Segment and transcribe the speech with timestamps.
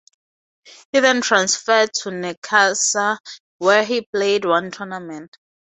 [0.91, 3.19] He then transferred to Necaxa
[3.59, 5.37] where he played one tournament.